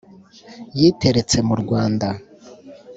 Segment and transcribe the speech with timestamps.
[0.79, 2.07] yiteretse mu rwanda